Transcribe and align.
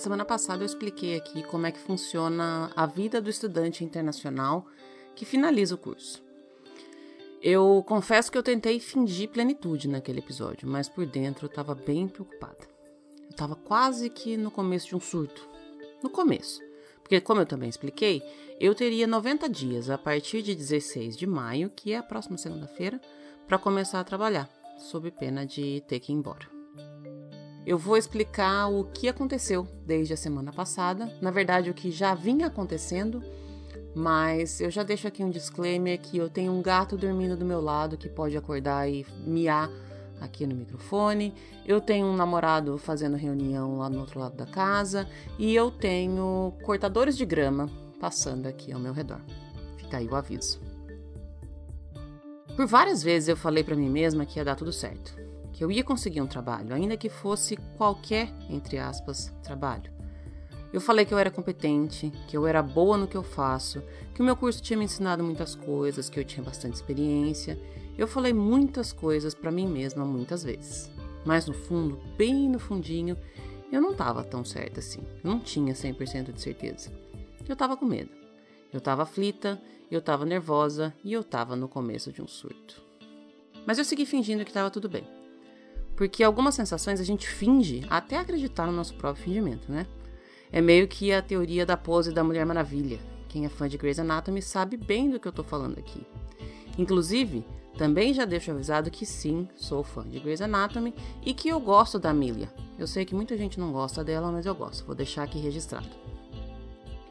semana 0.00 0.24
passada 0.24 0.62
eu 0.62 0.66
expliquei 0.66 1.16
aqui 1.16 1.42
como 1.44 1.66
é 1.66 1.70
que 1.70 1.78
funciona 1.78 2.72
a 2.74 2.86
vida 2.86 3.20
do 3.20 3.30
estudante 3.30 3.84
internacional 3.84 4.66
que 5.14 5.24
finaliza 5.24 5.74
o 5.74 5.78
curso. 5.78 6.22
Eu 7.42 7.84
confesso 7.86 8.30
que 8.32 8.36
eu 8.36 8.42
tentei 8.42 8.80
fingir 8.80 9.28
plenitude 9.28 9.88
naquele 9.88 10.18
episódio, 10.18 10.68
mas 10.68 10.88
por 10.88 11.06
dentro 11.06 11.46
eu 11.46 11.48
estava 11.48 11.74
bem 11.74 12.08
preocupada. 12.08 12.68
Eu 13.22 13.30
estava 13.30 13.54
quase 13.54 14.10
que 14.10 14.36
no 14.36 14.50
começo 14.50 14.88
de 14.88 14.96
um 14.96 15.00
surto. 15.00 15.48
No 16.02 16.10
começo. 16.10 16.60
Porque, 17.02 17.20
como 17.20 17.40
eu 17.40 17.46
também 17.46 17.68
expliquei, 17.68 18.22
eu 18.58 18.74
teria 18.74 19.06
90 19.06 19.48
dias 19.48 19.90
a 19.90 19.98
partir 19.98 20.42
de 20.42 20.54
16 20.54 21.16
de 21.16 21.26
maio, 21.26 21.70
que 21.70 21.92
é 21.92 21.98
a 21.98 22.02
próxima 22.02 22.36
segunda-feira, 22.36 23.00
para 23.46 23.58
começar 23.58 24.00
a 24.00 24.04
trabalhar, 24.04 24.48
sob 24.78 25.10
pena 25.10 25.46
de 25.46 25.82
ter 25.88 25.98
que 25.98 26.12
ir 26.12 26.16
embora. 26.16 26.59
Eu 27.66 27.76
vou 27.76 27.96
explicar 27.96 28.68
o 28.68 28.84
que 28.84 29.08
aconteceu 29.08 29.68
desde 29.84 30.14
a 30.14 30.16
semana 30.16 30.52
passada, 30.52 31.12
na 31.20 31.30
verdade, 31.30 31.70
o 31.70 31.74
que 31.74 31.90
já 31.90 32.14
vinha 32.14 32.46
acontecendo, 32.46 33.22
mas 33.94 34.60
eu 34.60 34.70
já 34.70 34.82
deixo 34.82 35.06
aqui 35.06 35.22
um 35.22 35.30
disclaimer 35.30 36.00
que 36.00 36.16
eu 36.16 36.28
tenho 36.28 36.52
um 36.52 36.62
gato 36.62 36.96
dormindo 36.96 37.36
do 37.36 37.44
meu 37.44 37.60
lado 37.60 37.98
que 37.98 38.08
pode 38.08 38.36
acordar 38.36 38.88
e 38.88 39.06
miar 39.26 39.70
aqui 40.20 40.46
no 40.46 40.54
microfone. 40.54 41.34
Eu 41.66 41.80
tenho 41.80 42.06
um 42.06 42.16
namorado 42.16 42.78
fazendo 42.78 43.16
reunião 43.16 43.78
lá 43.78 43.90
no 43.90 44.00
outro 44.00 44.20
lado 44.20 44.36
da 44.36 44.46
casa 44.46 45.08
e 45.38 45.54
eu 45.54 45.70
tenho 45.70 46.54
cortadores 46.62 47.16
de 47.16 47.24
grama 47.24 47.68
passando 47.98 48.46
aqui 48.46 48.72
ao 48.72 48.80
meu 48.80 48.92
redor. 48.92 49.20
Fica 49.76 49.98
aí 49.98 50.06
o 50.06 50.14
aviso. 50.14 50.60
Por 52.56 52.66
várias 52.66 53.02
vezes 53.02 53.28
eu 53.28 53.36
falei 53.36 53.64
para 53.64 53.76
mim 53.76 53.88
mesma 53.88 54.26
que 54.26 54.38
ia 54.38 54.44
dar 54.44 54.56
tudo 54.56 54.72
certo, 54.72 55.14
que 55.60 55.64
eu 55.64 55.70
ia 55.70 55.84
conseguir 55.84 56.22
um 56.22 56.26
trabalho, 56.26 56.74
ainda 56.74 56.96
que 56.96 57.10
fosse 57.10 57.54
qualquer, 57.76 58.32
entre 58.48 58.78
aspas, 58.78 59.30
trabalho. 59.42 59.92
Eu 60.72 60.80
falei 60.80 61.04
que 61.04 61.12
eu 61.12 61.18
era 61.18 61.30
competente, 61.30 62.10
que 62.26 62.34
eu 62.34 62.46
era 62.46 62.62
boa 62.62 62.96
no 62.96 63.06
que 63.06 63.16
eu 63.16 63.22
faço, 63.22 63.82
que 64.14 64.22
o 64.22 64.24
meu 64.24 64.34
curso 64.34 64.62
tinha 64.62 64.78
me 64.78 64.86
ensinado 64.86 65.22
muitas 65.22 65.54
coisas, 65.54 66.08
que 66.08 66.18
eu 66.18 66.24
tinha 66.24 66.42
bastante 66.42 66.76
experiência 66.76 67.60
eu 68.00 68.08
falei 68.08 68.32
muitas 68.32 68.94
coisas 68.94 69.34
para 69.34 69.50
mim 69.50 69.68
mesma 69.68 70.06
muitas 70.06 70.42
vezes, 70.42 70.90
mas 71.22 71.46
no 71.46 71.52
fundo, 71.52 72.00
bem 72.16 72.48
no 72.48 72.58
fundinho, 72.58 73.14
eu 73.70 73.78
não 73.78 73.90
estava 73.90 74.24
tão 74.24 74.42
certa 74.42 74.80
assim. 74.80 75.00
Eu 75.22 75.30
não 75.30 75.38
tinha 75.38 75.74
100% 75.74 76.32
de 76.32 76.40
certeza. 76.40 76.90
Eu 77.46 77.52
estava 77.52 77.76
com 77.76 77.84
medo. 77.84 78.10
Eu 78.72 78.78
estava 78.78 79.02
aflita, 79.02 79.60
eu 79.90 79.98
estava 79.98 80.24
nervosa 80.24 80.94
e 81.04 81.12
eu 81.12 81.20
estava 81.20 81.54
no 81.54 81.68
começo 81.68 82.10
de 82.10 82.22
um 82.22 82.26
surto. 82.26 82.82
Mas 83.66 83.76
eu 83.76 83.84
segui 83.84 84.06
fingindo 84.06 84.44
que 84.44 84.50
estava 84.50 84.70
tudo 84.70 84.88
bem. 84.88 85.19
Porque 86.00 86.24
algumas 86.24 86.54
sensações 86.54 86.98
a 86.98 87.04
gente 87.04 87.28
finge 87.28 87.84
até 87.90 88.16
acreditar 88.16 88.64
no 88.64 88.72
nosso 88.72 88.94
próprio 88.94 89.22
fingimento, 89.22 89.70
né? 89.70 89.86
É 90.50 90.58
meio 90.58 90.88
que 90.88 91.12
a 91.12 91.20
teoria 91.20 91.66
da 91.66 91.76
pose 91.76 92.10
da 92.10 92.24
Mulher 92.24 92.46
Maravilha. 92.46 92.98
Quem 93.28 93.44
é 93.44 93.50
fã 93.50 93.68
de 93.68 93.76
Grey's 93.76 93.98
Anatomy 93.98 94.40
sabe 94.40 94.78
bem 94.78 95.10
do 95.10 95.20
que 95.20 95.28
eu 95.28 95.32
tô 95.32 95.44
falando 95.44 95.78
aqui. 95.78 96.00
Inclusive, 96.78 97.44
também 97.76 98.14
já 98.14 98.24
deixo 98.24 98.50
avisado 98.50 98.90
que 98.90 99.04
sim, 99.04 99.46
sou 99.54 99.84
fã 99.84 100.08
de 100.08 100.18
Grey's 100.18 100.40
Anatomy 100.40 100.94
e 101.22 101.34
que 101.34 101.50
eu 101.50 101.60
gosto 101.60 101.98
da 101.98 102.12
Amelia. 102.12 102.50
Eu 102.78 102.86
sei 102.86 103.04
que 103.04 103.14
muita 103.14 103.36
gente 103.36 103.60
não 103.60 103.70
gosta 103.70 104.02
dela, 104.02 104.32
mas 104.32 104.46
eu 104.46 104.54
gosto, 104.54 104.86
vou 104.86 104.94
deixar 104.94 105.24
aqui 105.24 105.38
registrado. 105.38 105.90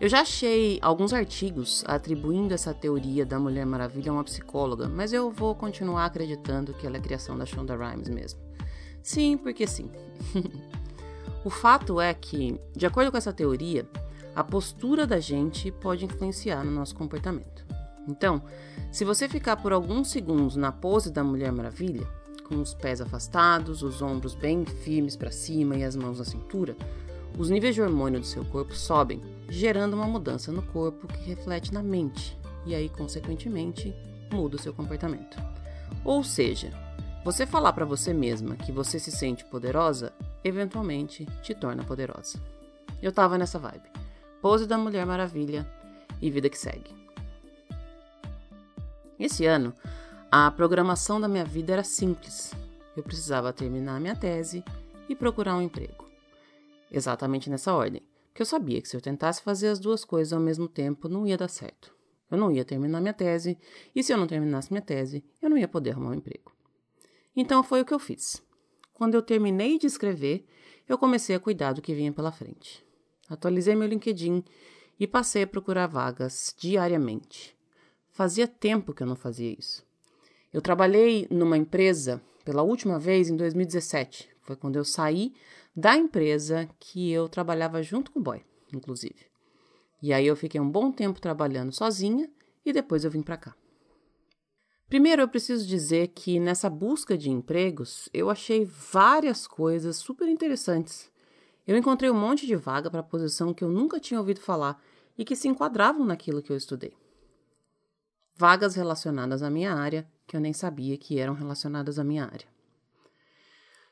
Eu 0.01 0.09
já 0.09 0.21
achei 0.21 0.79
alguns 0.81 1.13
artigos 1.13 1.83
atribuindo 1.85 2.55
essa 2.55 2.73
teoria 2.73 3.23
da 3.23 3.37
Mulher 3.37 3.67
Maravilha 3.67 4.09
a 4.11 4.15
uma 4.15 4.23
psicóloga, 4.23 4.89
mas 4.89 5.13
eu 5.13 5.29
vou 5.29 5.53
continuar 5.53 6.05
acreditando 6.05 6.73
que 6.73 6.87
ela 6.87 6.97
é 6.97 6.99
criação 6.99 7.37
da 7.37 7.45
Shonda 7.45 7.75
Rhimes 7.75 8.09
mesmo. 8.09 8.48
Sim, 9.01 9.37
porque 9.37 9.65
sim. 9.65 9.89
o 11.43 11.49
fato 11.49 11.99
é 11.99 12.13
que, 12.13 12.59
de 12.75 12.85
acordo 12.85 13.11
com 13.11 13.17
essa 13.17 13.33
teoria, 13.33 13.87
a 14.35 14.43
postura 14.43 15.05
da 15.07 15.19
gente 15.19 15.71
pode 15.71 16.05
influenciar 16.05 16.63
no 16.63 16.71
nosso 16.71 16.95
comportamento. 16.95 17.65
Então, 18.07 18.41
se 18.91 19.05
você 19.05 19.27
ficar 19.27 19.57
por 19.57 19.71
alguns 19.71 20.09
segundos 20.09 20.55
na 20.55 20.71
pose 20.71 21.11
da 21.11 21.23
Mulher 21.23 21.51
Maravilha, 21.51 22.07
com 22.47 22.59
os 22.59 22.73
pés 22.73 22.99
afastados, 22.99 23.83
os 23.83 24.01
ombros 24.01 24.33
bem 24.33 24.65
firmes 24.65 25.15
para 25.15 25.31
cima 25.31 25.75
e 25.75 25.83
as 25.83 25.95
mãos 25.95 26.17
na 26.17 26.25
cintura, 26.25 26.75
os 27.37 27.49
níveis 27.49 27.75
de 27.75 27.81
hormônio 27.81 28.19
do 28.19 28.25
seu 28.25 28.43
corpo 28.45 28.75
sobem, 28.75 29.21
gerando 29.47 29.93
uma 29.93 30.07
mudança 30.07 30.51
no 30.51 30.63
corpo 30.63 31.07
que 31.07 31.29
reflete 31.29 31.73
na 31.73 31.83
mente 31.83 32.39
e 32.65 32.75
aí, 32.75 32.89
consequentemente, 32.89 33.95
muda 34.31 34.55
o 34.55 34.59
seu 34.59 34.73
comportamento. 34.73 35.37
Ou 36.03 36.23
seja, 36.23 36.71
você 37.23 37.45
falar 37.45 37.73
para 37.73 37.85
você 37.85 38.13
mesma 38.13 38.55
que 38.55 38.71
você 38.71 38.97
se 38.97 39.11
sente 39.11 39.43
poderosa, 39.45 40.13
eventualmente 40.43 41.25
te 41.41 41.53
torna 41.53 41.83
poderosa. 41.83 42.41
Eu 43.01 43.11
tava 43.11 43.37
nessa 43.37 43.59
vibe. 43.59 43.89
Pose 44.41 44.65
da 44.65 44.77
Mulher 44.77 45.05
Maravilha 45.05 45.69
e 46.21 46.31
vida 46.31 46.49
que 46.49 46.57
segue. 46.57 46.95
Esse 49.19 49.45
ano, 49.45 49.73
a 50.31 50.49
programação 50.49 51.19
da 51.19 51.27
minha 51.27 51.43
vida 51.43 51.73
era 51.73 51.83
simples. 51.83 52.53
Eu 52.95 53.03
precisava 53.03 53.51
terminar 53.51 53.99
minha 53.99 54.15
tese 54.15 54.63
e 55.09 55.15
procurar 55.15 55.57
um 55.57 55.61
emprego. 55.61 56.07
Exatamente 56.89 57.49
nessa 57.49 57.73
ordem, 57.73 58.01
porque 58.27 58.41
eu 58.41 58.45
sabia 58.45 58.81
que 58.81 58.87
se 58.87 58.95
eu 58.95 59.01
tentasse 59.01 59.41
fazer 59.41 59.67
as 59.67 59.79
duas 59.79 60.05
coisas 60.05 60.31
ao 60.31 60.39
mesmo 60.39 60.67
tempo, 60.67 61.09
não 61.09 61.27
ia 61.27 61.37
dar 61.37 61.49
certo. 61.49 61.93
Eu 62.31 62.37
não 62.37 62.51
ia 62.51 62.63
terminar 62.63 63.01
minha 63.01 63.13
tese, 63.13 63.57
e 63.93 64.01
se 64.01 64.13
eu 64.13 64.17
não 64.17 64.27
terminasse 64.27 64.71
minha 64.71 64.81
tese, 64.81 65.23
eu 65.41 65.49
não 65.49 65.57
ia 65.57 65.67
poder 65.67 65.91
arrumar 65.91 66.11
um 66.11 66.15
emprego. 66.15 66.58
Então 67.35 67.63
foi 67.63 67.81
o 67.81 67.85
que 67.85 67.93
eu 67.93 67.99
fiz. 67.99 68.41
Quando 68.93 69.15
eu 69.15 69.21
terminei 69.21 69.77
de 69.77 69.87
escrever, 69.87 70.45
eu 70.87 70.97
comecei 70.97 71.35
a 71.35 71.39
cuidar 71.39 71.73
do 71.73 71.81
que 71.81 71.93
vinha 71.93 72.11
pela 72.11 72.31
frente. 72.31 72.83
Atualizei 73.29 73.75
meu 73.75 73.87
LinkedIn 73.87 74.43
e 74.99 75.07
passei 75.07 75.43
a 75.43 75.47
procurar 75.47 75.87
vagas 75.87 76.53
diariamente. 76.57 77.55
Fazia 78.11 78.47
tempo 78.47 78.93
que 78.93 79.03
eu 79.03 79.07
não 79.07 79.15
fazia 79.15 79.55
isso. 79.57 79.85
Eu 80.51 80.61
trabalhei 80.61 81.27
numa 81.29 81.57
empresa 81.57 82.21
pela 82.43 82.63
última 82.63 82.97
vez 82.97 83.29
em 83.29 83.37
2017. 83.37 84.29
Foi 84.41 84.55
quando 84.55 84.77
eu 84.77 84.83
saí 84.83 85.33
da 85.75 85.95
empresa 85.95 86.67
que 86.79 87.11
eu 87.11 87.29
trabalhava 87.29 87.83
junto 87.83 88.11
com 88.11 88.19
o 88.19 88.23
boy, 88.23 88.43
inclusive. 88.73 89.27
E 90.01 90.11
aí 90.11 90.25
eu 90.25 90.35
fiquei 90.35 90.59
um 90.59 90.69
bom 90.69 90.91
tempo 90.91 91.21
trabalhando 91.21 91.71
sozinha 91.71 92.29
e 92.65 92.73
depois 92.73 93.05
eu 93.05 93.11
vim 93.11 93.21
para 93.21 93.37
cá. 93.37 93.55
Primeiro, 94.89 95.21
eu 95.21 95.27
preciso 95.27 95.67
dizer 95.67 96.07
que 96.09 96.39
nessa 96.39 96.69
busca 96.69 97.17
de 97.17 97.29
empregos, 97.29 98.09
eu 98.11 98.29
achei 98.29 98.65
várias 98.65 99.45
coisas 99.45 99.97
super 99.97 100.27
interessantes. 100.27 101.11
Eu 101.65 101.77
encontrei 101.77 102.09
um 102.09 102.19
monte 102.19 102.47
de 102.47 102.55
vaga 102.55 102.89
para 102.89 103.03
posição 103.03 103.53
que 103.53 103.63
eu 103.63 103.69
nunca 103.69 103.99
tinha 103.99 104.19
ouvido 104.19 104.41
falar 104.41 104.81
e 105.17 105.23
que 105.23 105.35
se 105.35 105.47
enquadravam 105.47 106.03
naquilo 106.05 106.41
que 106.41 106.51
eu 106.51 106.57
estudei 106.57 106.93
vagas 108.39 108.73
relacionadas 108.73 109.43
à 109.43 109.49
minha 109.49 109.73
área, 109.73 110.09
que 110.25 110.33
eu 110.33 110.39
nem 110.39 110.53
sabia 110.53 110.97
que 110.97 111.19
eram 111.19 111.33
relacionadas 111.33 111.99
à 111.99 112.05
minha 112.05 112.23
área. 112.23 112.47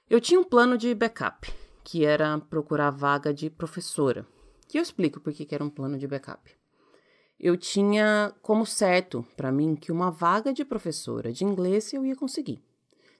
Eu 0.10 0.22
tinha 0.22 0.40
um 0.40 0.44
plano 0.46 0.78
de 0.78 0.96
backup, 0.96 1.54
que 1.84 2.06
era 2.06 2.40
procurar 2.40 2.92
vaga 2.92 3.34
de 3.34 3.50
professora. 3.50 4.26
E 4.74 4.78
eu 4.78 4.82
explico 4.82 5.20
por 5.20 5.34
que 5.34 5.54
era 5.54 5.66
um 5.66 5.70
plano 5.70 5.98
de 5.98 6.08
backup. 6.08 6.57
Eu 7.40 7.56
tinha 7.56 8.34
como 8.42 8.66
certo 8.66 9.26
para 9.36 9.52
mim 9.52 9.76
que 9.76 9.92
uma 9.92 10.10
vaga 10.10 10.52
de 10.52 10.66
professora 10.66 11.32
de 11.32 11.44
inglês 11.44 11.94
eu 11.94 12.06
ia 12.06 12.16
conseguir. 12.16 12.62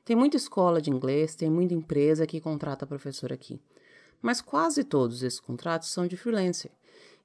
Tem 0.04 0.16
muita 0.16 0.38
escola 0.38 0.82
de 0.82 0.90
inglês, 0.90 1.36
tem 1.36 1.50
muita 1.50 1.74
empresa 1.74 2.26
que 2.26 2.42
contrata 2.42 2.88
professor 2.88 3.32
aqui. 3.32 3.62
Mas 4.22 4.42
quase 4.42 4.84
todos 4.84 5.22
esses 5.22 5.40
contratos 5.40 5.90
são 5.90 6.08
de 6.08 6.18
freelancer. 6.18 6.72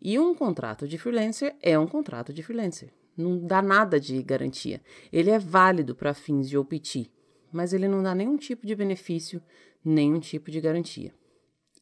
E 0.01 0.19
um 0.19 0.35
contrato 0.35 0.87
de 0.87 0.99
freelancer 0.99 1.57
é 1.63 1.79
um 1.79 1.87
contrato 1.87 2.33
de 2.33 2.43
freelancer 2.43 2.93
não 3.17 3.39
dá 3.39 3.61
nada 3.61 4.01
de 4.01 4.23
garantia. 4.23 4.81
Ele 5.13 5.31
é 5.31 5.39
válido 5.39 5.95
para 5.95 6.15
fins 6.15 6.49
de 6.49 6.57
OPT, 6.57 7.11
mas 7.53 7.73
ele 7.73 7.89
não 7.89 8.03
dá 8.03 8.15
nenhum 8.15 8.37
tipo 8.37 8.67
de 8.67 8.75
benefício, 8.75 9.43
nenhum 9.85 10.19
tipo 10.19 10.51
de 10.51 10.61
garantia. 10.61 11.15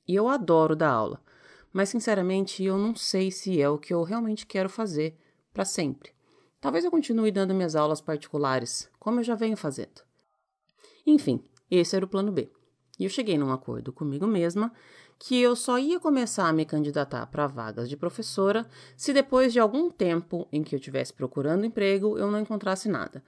E 0.06 0.15
eu 0.15 0.29
adoro 0.29 0.75
dar 0.75 0.91
aula, 0.91 1.23
mas 1.72 1.88
sinceramente 1.88 2.64
eu 2.64 2.76
não 2.76 2.94
sei 2.94 3.31
se 3.31 3.61
é 3.61 3.69
o 3.69 3.78
que 3.78 3.93
eu 3.93 4.02
realmente 4.02 4.46
quero 4.46 4.69
fazer 4.69 5.17
para 5.52 5.64
sempre. 5.64 6.12
Talvez 6.61 6.84
eu 6.84 6.90
continue 6.90 7.31
dando 7.31 7.55
minhas 7.55 7.75
aulas 7.75 8.00
particulares, 8.00 8.90
como 8.99 9.20
eu 9.20 9.25
já 9.25 9.34
venho 9.34 9.56
fazendo. 9.56 10.02
Enfim, 11.06 11.43
esse 11.70 11.96
era 11.96 12.05
o 12.05 12.08
plano 12.08 12.31
B. 12.31 12.50
E 12.99 13.05
eu 13.05 13.11
cheguei 13.11 13.38
num 13.38 13.50
acordo 13.50 13.93
comigo 13.93 14.26
mesma 14.26 14.72
que 15.19 15.38
eu 15.40 15.55
só 15.55 15.78
ia 15.78 16.00
começar 16.00 16.49
a 16.49 16.52
me 16.52 16.64
candidatar 16.64 17.26
para 17.26 17.46
vagas 17.46 17.88
de 17.88 17.96
professora 17.96 18.67
se 18.96 19.12
depois 19.12 19.52
de 19.52 19.61
algum 19.61 19.90
tempo 19.90 20.49
em 20.50 20.62
que 20.62 20.75
eu 20.75 20.78
estivesse 20.78 21.12
procurando 21.12 21.67
emprego 21.67 22.19
eu 22.19 22.31
não 22.31 22.40
encontrasse 22.40 22.88
nada. 22.88 23.22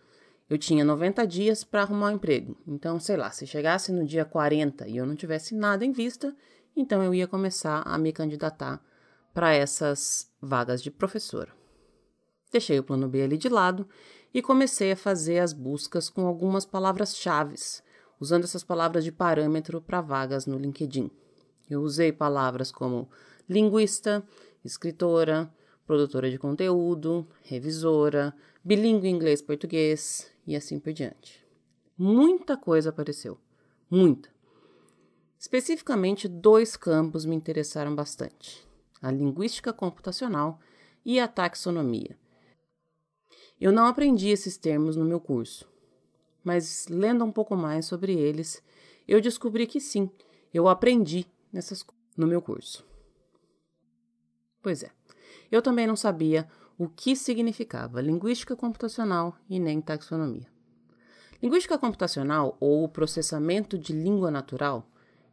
Eu 0.48 0.58
tinha 0.58 0.84
90 0.84 1.26
dias 1.26 1.64
para 1.64 1.82
arrumar 1.82 2.08
um 2.08 2.16
emprego, 2.16 2.56
então 2.66 2.98
sei 2.98 3.16
lá, 3.16 3.30
se 3.30 3.46
chegasse 3.46 3.92
no 3.92 4.04
dia 4.04 4.24
40 4.24 4.88
e 4.88 4.96
eu 4.96 5.06
não 5.06 5.14
tivesse 5.14 5.54
nada 5.54 5.84
em 5.84 5.92
vista, 5.92 6.34
então 6.76 7.02
eu 7.02 7.14
ia 7.14 7.26
começar 7.26 7.82
a 7.82 7.98
me 7.98 8.12
candidatar 8.12 8.82
para 9.32 9.52
essas 9.52 10.30
vagas 10.40 10.82
de 10.82 10.90
professora. 10.90 11.52
Deixei 12.50 12.78
o 12.78 12.84
plano 12.84 13.08
B 13.08 13.22
ali 13.22 13.38
de 13.38 13.48
lado 13.48 13.88
e 14.32 14.42
comecei 14.42 14.92
a 14.92 14.96
fazer 14.96 15.38
as 15.38 15.52
buscas 15.52 16.10
com 16.10 16.26
algumas 16.26 16.66
palavras-chave, 16.66 17.54
usando 18.20 18.44
essas 18.44 18.62
palavras 18.62 19.04
de 19.04 19.12
parâmetro 19.12 19.80
para 19.80 20.00
vagas 20.00 20.46
no 20.46 20.58
LinkedIn. 20.58 21.10
Eu 21.68 21.82
usei 21.82 22.12
palavras 22.12 22.70
como 22.70 23.08
linguista, 23.48 24.22
escritora, 24.64 25.52
produtora 25.86 26.30
de 26.30 26.38
conteúdo, 26.38 27.26
revisora, 27.42 28.34
bilíngue 28.62 29.08
inglês-português 29.08 30.30
e 30.46 30.54
assim 30.54 30.78
por 30.78 30.92
diante. 30.92 31.44
Muita 31.96 32.56
coisa 32.56 32.90
apareceu, 32.90 33.38
muita. 33.90 34.30
Especificamente, 35.42 36.28
dois 36.28 36.76
campos 36.76 37.24
me 37.24 37.34
interessaram 37.34 37.96
bastante: 37.96 38.64
a 39.02 39.10
linguística 39.10 39.72
computacional 39.72 40.60
e 41.04 41.18
a 41.18 41.26
taxonomia. 41.26 42.16
Eu 43.60 43.72
não 43.72 43.86
aprendi 43.86 44.28
esses 44.28 44.56
termos 44.56 44.94
no 44.94 45.04
meu 45.04 45.18
curso, 45.18 45.68
mas 46.44 46.86
lendo 46.88 47.24
um 47.24 47.32
pouco 47.32 47.56
mais 47.56 47.86
sobre 47.86 48.12
eles, 48.12 48.62
eu 49.06 49.20
descobri 49.20 49.66
que 49.66 49.80
sim, 49.80 50.08
eu 50.54 50.68
aprendi 50.68 51.26
nessas 51.52 51.84
no 52.16 52.28
meu 52.28 52.40
curso. 52.40 52.86
Pois 54.62 54.84
é, 54.84 54.92
eu 55.50 55.60
também 55.60 55.88
não 55.88 55.96
sabia 55.96 56.48
o 56.78 56.88
que 56.88 57.16
significava 57.16 58.00
linguística 58.00 58.54
computacional 58.54 59.36
e 59.50 59.58
nem 59.58 59.80
taxonomia. 59.80 60.46
Linguística 61.42 61.76
computacional, 61.76 62.56
ou 62.60 62.88
processamento 62.88 63.76
de 63.76 63.92
língua 63.92 64.30
natural, 64.30 64.86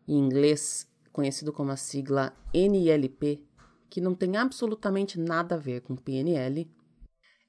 em 0.10 0.18
inglês 0.18 0.88
conhecido 1.12 1.54
como 1.54 1.72
a 1.72 1.78
sigla 1.78 2.34
NLP, 2.54 3.44
que 3.90 4.02
não 4.02 4.16
tem 4.16 4.38
absolutamente 4.38 5.20
nada 5.20 5.56
a 5.56 5.58
ver 5.58 5.82
com 5.82 5.96
PNL, 5.96 6.70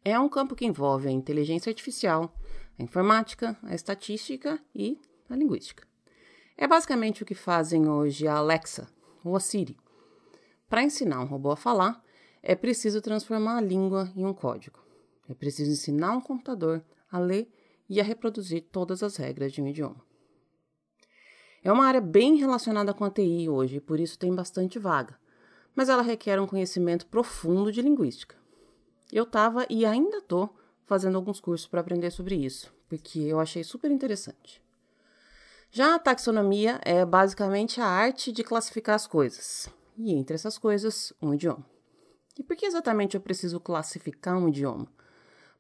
é 0.04 0.18
um 0.18 0.28
campo 0.28 0.54
que 0.54 0.64
envolve 0.64 1.08
a 1.08 1.12
inteligência 1.12 1.70
artificial, 1.70 2.34
a 2.78 2.82
informática, 2.82 3.56
a 3.62 3.74
estatística 3.74 4.60
e 4.74 4.98
a 5.28 5.36
linguística. 5.36 5.86
É 6.56 6.66
basicamente 6.66 7.22
o 7.22 7.26
que 7.26 7.34
fazem 7.34 7.88
hoje 7.88 8.26
a 8.26 8.36
Alexa 8.36 8.88
ou 9.24 9.36
a 9.36 9.40
Siri. 9.40 9.76
Para 10.68 10.82
ensinar 10.82 11.20
um 11.20 11.26
robô 11.26 11.50
a 11.50 11.56
falar, 11.56 12.02
é 12.42 12.54
preciso 12.54 13.00
transformar 13.00 13.58
a 13.58 13.60
língua 13.60 14.10
em 14.16 14.24
um 14.24 14.32
código. 14.32 14.78
É 15.28 15.34
preciso 15.34 15.70
ensinar 15.70 16.12
um 16.12 16.20
computador 16.20 16.84
a 17.10 17.18
ler 17.18 17.50
e 17.88 18.00
a 18.00 18.04
reproduzir 18.04 18.66
todas 18.70 19.02
as 19.02 19.16
regras 19.16 19.52
de 19.52 19.62
um 19.62 19.66
idioma. 19.66 20.09
É 21.62 21.70
uma 21.70 21.86
área 21.86 22.00
bem 22.00 22.36
relacionada 22.36 22.94
com 22.94 23.04
a 23.04 23.10
TI 23.10 23.48
hoje, 23.48 23.76
e 23.76 23.80
por 23.80 24.00
isso 24.00 24.18
tem 24.18 24.34
bastante 24.34 24.78
vaga, 24.78 25.18
mas 25.74 25.88
ela 25.88 26.02
requer 26.02 26.40
um 26.40 26.46
conhecimento 26.46 27.06
profundo 27.06 27.70
de 27.70 27.82
linguística. 27.82 28.34
Eu 29.12 29.24
estava 29.24 29.66
e 29.68 29.84
ainda 29.84 30.18
estou 30.18 30.56
fazendo 30.86 31.16
alguns 31.16 31.38
cursos 31.38 31.68
para 31.68 31.80
aprender 31.80 32.10
sobre 32.10 32.34
isso, 32.34 32.72
porque 32.88 33.20
eu 33.20 33.38
achei 33.38 33.62
super 33.62 33.90
interessante. 33.90 34.62
Já 35.70 35.94
a 35.94 35.98
taxonomia 35.98 36.80
é 36.82 37.04
basicamente 37.04 37.80
a 37.80 37.86
arte 37.86 38.32
de 38.32 38.42
classificar 38.42 38.94
as 38.94 39.06
coisas, 39.06 39.68
e 39.98 40.14
entre 40.14 40.34
essas 40.34 40.56
coisas, 40.56 41.12
um 41.20 41.34
idioma. 41.34 41.66
E 42.38 42.42
por 42.42 42.56
que 42.56 42.64
exatamente 42.64 43.16
eu 43.16 43.20
preciso 43.20 43.60
classificar 43.60 44.36
um 44.36 44.48
idioma? 44.48 44.88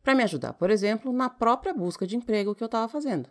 Para 0.02 0.14
me 0.14 0.22
ajudar, 0.22 0.54
por 0.54 0.70
exemplo, 0.70 1.12
na 1.12 1.28
própria 1.28 1.74
busca 1.74 2.06
de 2.06 2.16
emprego 2.16 2.54
que 2.54 2.62
eu 2.62 2.66
estava 2.66 2.88
fazendo. 2.88 3.28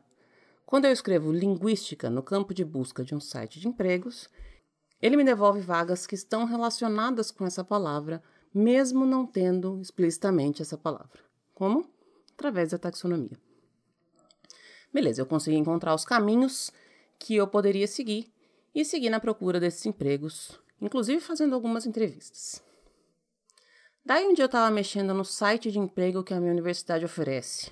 Quando 0.69 0.86
eu 0.86 0.92
escrevo 0.92 1.31
linguística 1.31 2.12
no 2.12 2.21
campo 2.21 2.54
de 2.54 2.63
busca 2.63 3.04
de 3.04 3.16
um 3.16 3.19
site 3.19 3.60
de 3.60 3.68
empregos, 3.68 4.30
ele 5.01 5.18
me 5.18 5.24
devolve 5.24 5.62
vagas 5.62 6.06
que 6.06 6.13
estão 6.13 6.45
relacionadas 6.45 7.31
com 7.31 7.44
essa 7.44 7.63
palavra, 7.63 8.21
mesmo 8.54 9.04
não 9.04 9.25
tendo 9.25 9.81
explicitamente 9.81 10.62
essa 10.62 10.77
palavra. 10.77 11.21
Como? 11.56 11.89
Através 12.33 12.69
da 12.69 12.77
taxonomia. 12.77 13.36
Beleza, 14.94 15.24
eu 15.24 15.25
consegui 15.25 15.57
encontrar 15.57 15.95
os 15.95 16.06
caminhos 16.06 16.71
que 17.18 17.36
eu 17.36 17.48
poderia 17.48 17.88
seguir 17.88 18.31
e 18.75 18.86
seguir 18.86 19.10
na 19.10 19.19
procura 19.19 19.60
desses 19.60 19.88
empregos, 19.88 20.62
inclusive 20.80 21.19
fazendo 21.19 21.56
algumas 21.56 21.88
entrevistas. 21.88 22.63
Daí 24.06 24.27
um 24.27 24.36
dia 24.36 24.44
eu 24.44 24.45
estava 24.45 24.69
mexendo 24.69 25.16
no 25.16 25.25
site 25.25 25.71
de 25.71 25.80
emprego 25.80 26.24
que 26.24 26.36
a 26.36 26.39
minha 26.39 26.51
universidade 26.51 27.04
oferece. 27.04 27.71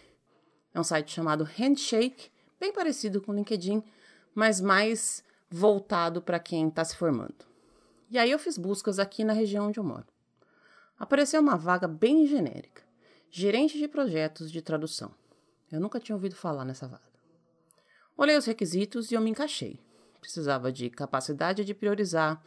É 0.73 0.79
um 0.79 0.83
site 0.83 1.13
chamado 1.13 1.43
Handshake, 1.43 2.35
bem 2.59 2.73
parecido 2.73 3.21
com 3.21 3.31
o 3.31 3.35
LinkedIn, 3.35 3.83
mas 4.33 4.61
mais 4.61 5.23
voltado 5.49 6.21
para 6.21 6.39
quem 6.39 6.67
está 6.67 6.83
se 6.83 6.95
formando. 6.95 7.45
E 8.09 8.17
aí 8.17 8.31
eu 8.31 8.39
fiz 8.39 8.57
buscas 8.57 8.99
aqui 8.99 9.23
na 9.23 9.33
região 9.33 9.67
onde 9.67 9.79
eu 9.79 9.83
moro. 9.83 10.05
Apareceu 10.97 11.41
uma 11.41 11.57
vaga 11.57 11.87
bem 11.87 12.25
genérica, 12.25 12.83
gerente 13.29 13.77
de 13.77 13.87
projetos 13.87 14.51
de 14.51 14.61
tradução. 14.61 15.11
Eu 15.71 15.79
nunca 15.79 15.99
tinha 15.99 16.15
ouvido 16.15 16.35
falar 16.35 16.65
nessa 16.65 16.87
vaga. 16.87 17.03
Olhei 18.17 18.35
os 18.35 18.45
requisitos 18.45 19.11
e 19.11 19.15
eu 19.15 19.21
me 19.21 19.29
encaixei. 19.29 19.79
Precisava 20.19 20.71
de 20.71 20.89
capacidade 20.89 21.63
de 21.63 21.73
priorizar, 21.73 22.41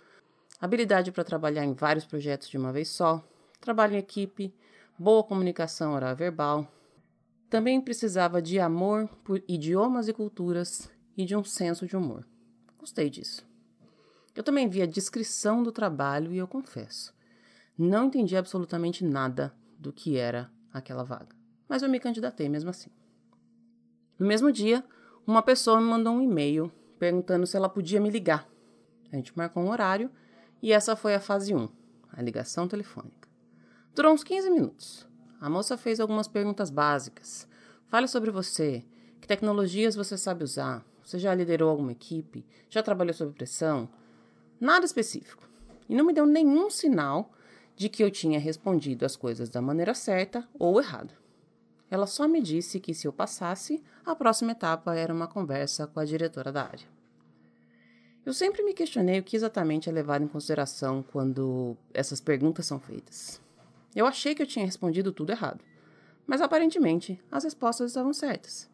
habilidade 0.60 1.12
para 1.12 1.22
trabalhar 1.22 1.64
em 1.64 1.74
vários 1.74 2.04
projetos 2.04 2.48
de 2.48 2.58
uma 2.58 2.72
vez 2.72 2.88
só, 2.88 3.22
trabalho 3.60 3.94
em 3.94 3.98
equipe, 3.98 4.52
boa 4.98 5.22
comunicação 5.22 5.94
oral 5.94 6.16
verbal. 6.16 6.66
Também 7.50 7.80
precisava 7.80 8.40
de 8.40 8.60
amor 8.60 9.08
por 9.24 9.42
idiomas 9.48 10.06
e 10.06 10.12
culturas 10.12 10.88
e 11.16 11.24
de 11.24 11.34
um 11.34 11.42
senso 11.42 11.84
de 11.84 11.96
humor. 11.96 12.24
Gostei 12.78 13.10
disso. 13.10 13.44
Eu 14.36 14.44
também 14.44 14.68
vi 14.68 14.80
a 14.80 14.86
descrição 14.86 15.60
do 15.60 15.72
trabalho 15.72 16.32
e 16.32 16.38
eu 16.38 16.46
confesso, 16.46 17.12
não 17.76 18.06
entendi 18.06 18.36
absolutamente 18.36 19.04
nada 19.04 19.52
do 19.76 19.92
que 19.92 20.16
era 20.16 20.48
aquela 20.72 21.02
vaga, 21.02 21.34
mas 21.68 21.82
eu 21.82 21.88
me 21.88 21.98
candidatei 21.98 22.48
mesmo 22.48 22.70
assim. 22.70 22.90
No 24.16 24.26
mesmo 24.26 24.52
dia, 24.52 24.84
uma 25.26 25.42
pessoa 25.42 25.80
me 25.80 25.86
mandou 25.86 26.14
um 26.14 26.22
e-mail 26.22 26.70
perguntando 27.00 27.46
se 27.46 27.56
ela 27.56 27.68
podia 27.68 28.00
me 28.00 28.10
ligar. 28.10 28.48
A 29.12 29.16
gente 29.16 29.36
marcou 29.36 29.62
um 29.64 29.70
horário 29.70 30.08
e 30.62 30.72
essa 30.72 30.94
foi 30.94 31.16
a 31.16 31.20
fase 31.20 31.52
1, 31.52 31.68
a 32.12 32.22
ligação 32.22 32.68
telefônica. 32.68 33.28
Durou 33.92 34.12
uns 34.12 34.22
15 34.22 34.50
minutos. 34.50 35.09
A 35.40 35.48
moça 35.48 35.78
fez 35.78 35.98
algumas 36.00 36.28
perguntas 36.28 36.68
básicas. 36.68 37.48
Fale 37.88 38.06
sobre 38.06 38.30
você. 38.30 38.84
Que 39.20 39.26
tecnologias 39.26 39.96
você 39.96 40.18
sabe 40.18 40.44
usar? 40.44 40.84
Você 41.02 41.18
já 41.18 41.34
liderou 41.34 41.70
alguma 41.70 41.92
equipe? 41.92 42.44
Já 42.68 42.82
trabalhou 42.82 43.14
sob 43.14 43.32
pressão? 43.32 43.88
Nada 44.60 44.84
específico. 44.84 45.48
E 45.88 45.94
não 45.94 46.04
me 46.04 46.12
deu 46.12 46.26
nenhum 46.26 46.68
sinal 46.68 47.32
de 47.74 47.88
que 47.88 48.04
eu 48.04 48.10
tinha 48.10 48.38
respondido 48.38 49.06
as 49.06 49.16
coisas 49.16 49.48
da 49.48 49.62
maneira 49.62 49.94
certa 49.94 50.46
ou 50.58 50.78
errada. 50.78 51.14
Ela 51.90 52.06
só 52.06 52.28
me 52.28 52.42
disse 52.42 52.78
que 52.78 52.92
se 52.92 53.08
eu 53.08 53.12
passasse, 53.12 53.82
a 54.04 54.14
próxima 54.14 54.52
etapa 54.52 54.94
era 54.94 55.12
uma 55.12 55.26
conversa 55.26 55.86
com 55.86 55.98
a 55.98 56.04
diretora 56.04 56.52
da 56.52 56.64
área. 56.64 56.86
Eu 58.26 58.34
sempre 58.34 58.62
me 58.62 58.74
questionei 58.74 59.18
o 59.18 59.22
que 59.24 59.34
exatamente 59.34 59.88
é 59.88 59.92
levado 59.92 60.22
em 60.22 60.28
consideração 60.28 61.02
quando 61.10 61.74
essas 61.94 62.20
perguntas 62.20 62.66
são 62.66 62.78
feitas. 62.78 63.40
Eu 63.94 64.06
achei 64.06 64.34
que 64.34 64.42
eu 64.42 64.46
tinha 64.46 64.64
respondido 64.64 65.12
tudo 65.12 65.30
errado, 65.30 65.64
mas 66.26 66.40
aparentemente 66.40 67.20
as 67.30 67.42
respostas 67.42 67.90
estavam 67.90 68.12
certas, 68.12 68.70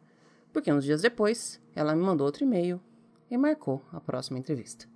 porque 0.53 0.71
uns 0.71 0.83
dias 0.83 1.01
depois 1.01 1.59
ela 1.75 1.95
me 1.95 2.03
mandou 2.03 2.25
outro 2.25 2.43
e-mail 2.43 2.79
e 3.29 3.35
marcou 3.35 3.83
a 3.91 3.99
próxima 3.99 4.37
entrevista. 4.37 4.87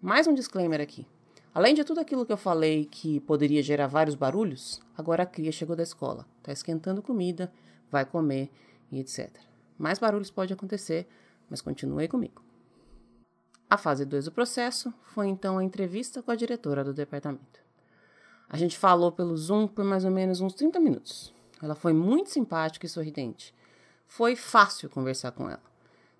Mais 0.00 0.26
um 0.26 0.34
disclaimer 0.34 0.80
aqui. 0.80 1.06
Além 1.54 1.74
de 1.74 1.84
tudo 1.84 2.00
aquilo 2.00 2.26
que 2.26 2.32
eu 2.32 2.36
falei 2.36 2.84
que 2.84 3.18
poderia 3.20 3.62
gerar 3.62 3.86
vários 3.86 4.14
barulhos, 4.14 4.78
agora 4.94 5.22
a 5.22 5.26
cria 5.26 5.50
chegou 5.50 5.74
da 5.74 5.82
escola, 5.82 6.26
está 6.36 6.52
esquentando 6.52 7.00
comida, 7.00 7.50
vai 7.90 8.04
comer 8.04 8.50
e 8.92 9.00
etc. 9.00 9.30
Mais 9.78 9.98
barulhos 9.98 10.30
pode 10.30 10.52
acontecer, 10.52 11.08
mas 11.48 11.62
continue 11.62 12.08
comigo. 12.08 12.42
A 13.70 13.78
fase 13.78 14.04
2 14.04 14.26
do 14.26 14.32
processo 14.32 14.92
foi 15.02 15.28
então 15.28 15.56
a 15.56 15.64
entrevista 15.64 16.22
com 16.22 16.30
a 16.30 16.36
diretora 16.36 16.84
do 16.84 16.92
departamento. 16.92 17.65
A 18.48 18.56
gente 18.56 18.78
falou 18.78 19.10
pelo 19.10 19.36
Zoom 19.36 19.66
por 19.66 19.84
mais 19.84 20.04
ou 20.04 20.10
menos 20.10 20.40
uns 20.40 20.54
30 20.54 20.78
minutos. 20.78 21.34
Ela 21.62 21.74
foi 21.74 21.92
muito 21.92 22.30
simpática 22.30 22.86
e 22.86 22.88
sorridente. 22.88 23.54
Foi 24.06 24.36
fácil 24.36 24.88
conversar 24.88 25.32
com 25.32 25.48
ela. 25.48 25.62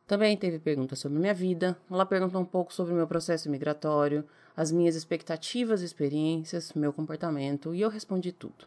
Também 0.06 0.36
teve 0.36 0.58
perguntas 0.58 0.98
sobre 0.98 1.18
minha 1.18 1.34
vida. 1.34 1.76
Ela 1.90 2.06
perguntou 2.06 2.40
um 2.40 2.44
pouco 2.44 2.72
sobre 2.72 2.92
o 2.92 2.96
meu 2.96 3.06
processo 3.06 3.50
migratório, 3.50 4.24
as 4.56 4.72
minhas 4.72 4.94
expectativas 4.94 5.82
e 5.82 5.84
experiências, 5.84 6.72
meu 6.72 6.92
comportamento, 6.92 7.74
e 7.74 7.80
eu 7.80 7.88
respondi 7.88 8.32
tudo. 8.32 8.66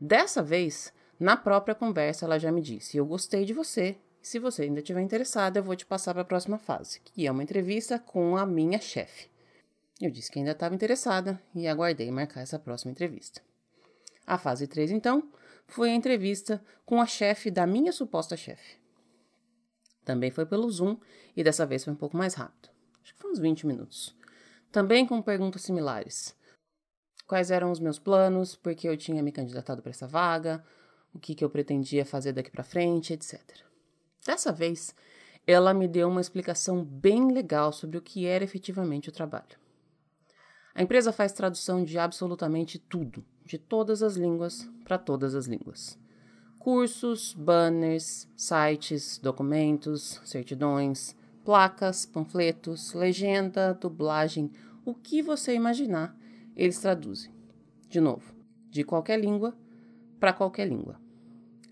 Dessa 0.00 0.42
vez, 0.42 0.92
na 1.18 1.36
própria 1.36 1.74
conversa, 1.74 2.24
ela 2.24 2.38
já 2.38 2.52
me 2.52 2.60
disse: 2.60 2.96
Eu 2.96 3.06
gostei 3.06 3.44
de 3.44 3.52
você. 3.52 3.96
Se 4.20 4.38
você 4.38 4.62
ainda 4.62 4.80
estiver 4.80 5.00
interessada, 5.00 5.58
eu 5.58 5.64
vou 5.64 5.74
te 5.74 5.86
passar 5.86 6.12
para 6.12 6.22
a 6.22 6.26
próxima 6.26 6.58
fase, 6.58 7.00
que 7.00 7.26
é 7.26 7.30
uma 7.30 7.42
entrevista 7.42 7.98
com 7.98 8.36
a 8.36 8.44
minha 8.44 8.80
chefe. 8.80 9.28
Eu 10.00 10.10
disse 10.10 10.30
que 10.30 10.38
ainda 10.38 10.52
estava 10.52 10.74
interessada 10.74 11.42
e 11.54 11.66
aguardei 11.66 12.10
marcar 12.10 12.40
essa 12.40 12.58
próxima 12.58 12.92
entrevista. 12.92 13.42
A 14.24 14.38
fase 14.38 14.66
3, 14.66 14.92
então, 14.92 15.28
foi 15.66 15.90
a 15.90 15.94
entrevista 15.94 16.62
com 16.86 17.00
a 17.00 17.06
chefe 17.06 17.50
da 17.50 17.66
minha 17.66 17.92
suposta 17.92 18.36
chefe. 18.36 18.78
Também 20.04 20.30
foi 20.30 20.46
pelo 20.46 20.70
Zoom 20.70 20.96
e 21.36 21.42
dessa 21.42 21.66
vez 21.66 21.84
foi 21.84 21.92
um 21.92 21.96
pouco 21.96 22.16
mais 22.16 22.34
rápido. 22.34 22.70
Acho 23.02 23.14
que 23.14 23.20
foi 23.20 23.30
uns 23.30 23.38
20 23.38 23.66
minutos. 23.66 24.16
Também 24.70 25.04
com 25.04 25.20
perguntas 25.20 25.62
similares. 25.62 26.36
Quais 27.26 27.50
eram 27.50 27.70
os 27.70 27.80
meus 27.80 27.98
planos, 27.98 28.54
por 28.54 28.74
que 28.74 28.88
eu 28.88 28.96
tinha 28.96 29.22
me 29.22 29.32
candidatado 29.32 29.82
para 29.82 29.90
essa 29.90 30.06
vaga, 30.06 30.64
o 31.12 31.18
que, 31.18 31.34
que 31.34 31.44
eu 31.44 31.50
pretendia 31.50 32.06
fazer 32.06 32.32
daqui 32.32 32.50
para 32.50 32.62
frente, 32.62 33.12
etc. 33.12 33.40
Dessa 34.24 34.52
vez, 34.52 34.94
ela 35.46 35.74
me 35.74 35.88
deu 35.88 36.08
uma 36.08 36.20
explicação 36.20 36.84
bem 36.84 37.32
legal 37.32 37.72
sobre 37.72 37.98
o 37.98 38.02
que 38.02 38.26
era 38.26 38.44
efetivamente 38.44 39.08
o 39.08 39.12
trabalho. 39.12 39.67
A 40.74 40.82
empresa 40.82 41.12
faz 41.12 41.32
tradução 41.32 41.84
de 41.84 41.98
absolutamente 41.98 42.78
tudo, 42.78 43.24
de 43.44 43.58
todas 43.58 44.02
as 44.02 44.16
línguas 44.16 44.68
para 44.84 44.98
todas 44.98 45.34
as 45.34 45.46
línguas. 45.46 45.98
Cursos, 46.58 47.34
banners, 47.34 48.28
sites, 48.36 49.18
documentos, 49.18 50.20
certidões, 50.24 51.16
placas, 51.44 52.04
panfletos, 52.04 52.92
legenda, 52.92 53.72
dublagem, 53.74 54.50
o 54.84 54.94
que 54.94 55.22
você 55.22 55.54
imaginar, 55.54 56.16
eles 56.54 56.78
traduzem. 56.78 57.32
De 57.88 58.00
novo, 58.00 58.34
de 58.70 58.84
qualquer 58.84 59.18
língua 59.18 59.56
para 60.20 60.32
qualquer 60.32 60.68
língua. 60.68 61.00